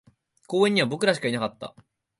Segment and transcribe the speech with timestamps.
[0.47, 1.75] 公園には僕らしかいなかった